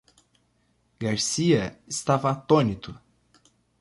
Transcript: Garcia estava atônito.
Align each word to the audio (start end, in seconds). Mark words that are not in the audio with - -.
Garcia 0.99 1.77
estava 1.87 2.31
atônito. 2.31 2.99